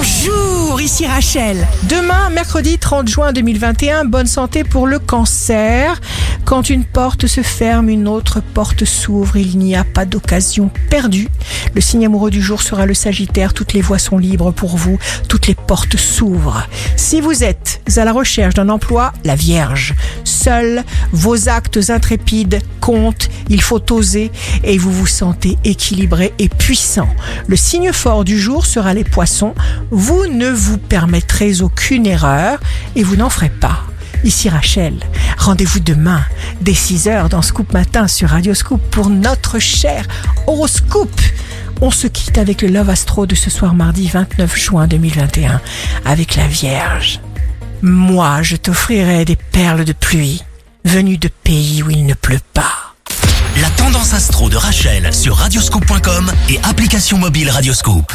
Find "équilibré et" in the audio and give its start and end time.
25.62-26.48